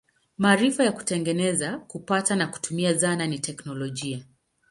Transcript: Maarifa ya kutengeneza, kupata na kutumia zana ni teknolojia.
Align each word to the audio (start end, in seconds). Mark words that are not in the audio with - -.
Maarifa 0.37 0.83
ya 0.83 0.91
kutengeneza, 0.91 1.77
kupata 1.77 2.35
na 2.35 2.47
kutumia 2.47 2.93
zana 2.93 3.27
ni 3.27 3.39
teknolojia. 3.39 4.25